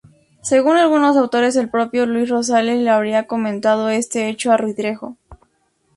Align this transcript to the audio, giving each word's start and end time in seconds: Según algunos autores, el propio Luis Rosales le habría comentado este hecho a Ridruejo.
Según 0.41 0.77
algunos 0.77 1.15
autores, 1.15 1.55
el 1.55 1.69
propio 1.69 2.07
Luis 2.07 2.27
Rosales 2.27 2.81
le 2.81 2.89
habría 2.89 3.27
comentado 3.27 3.89
este 3.89 4.29
hecho 4.29 4.51
a 4.51 4.57
Ridruejo. 4.57 5.15